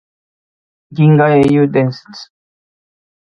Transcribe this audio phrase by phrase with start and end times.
[0.89, 2.31] 銀河英雄伝説